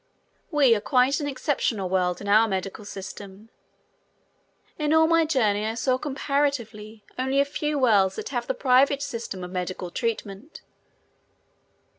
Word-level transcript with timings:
We 0.49 0.73
are 0.73 0.81
quite 0.81 1.19
an 1.19 1.27
exceptional 1.27 1.87
world 1.87 2.21
in 2.21 2.27
our 2.27 2.47
medical 2.47 2.85
system. 2.85 3.49
In 4.79 4.93
all 4.93 5.05
my 5.05 5.25
journey 5.25 5.63
I 5.63 5.75
saw 5.75 5.99
comparatively 5.99 7.03
only 7.19 7.39
a 7.39 7.45
few 7.45 7.77
worlds 7.77 8.15
that 8.15 8.29
have 8.29 8.47
the 8.47 8.55
private 8.55 9.03
system 9.03 9.43
of 9.43 9.51
medical 9.51 9.91
treatment. 9.91 10.63